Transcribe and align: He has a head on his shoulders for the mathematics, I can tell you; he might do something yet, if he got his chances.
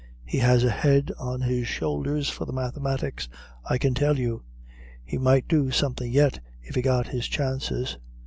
He 0.25 0.39
has 0.39 0.63
a 0.63 0.71
head 0.71 1.11
on 1.19 1.41
his 1.41 1.67
shoulders 1.67 2.27
for 2.27 2.45
the 2.45 2.51
mathematics, 2.51 3.29
I 3.63 3.77
can 3.77 3.93
tell 3.93 4.17
you; 4.17 4.41
he 5.05 5.19
might 5.19 5.47
do 5.47 5.69
something 5.69 6.11
yet, 6.11 6.39
if 6.63 6.73
he 6.73 6.81
got 6.81 7.09
his 7.09 7.27
chances. 7.27 7.99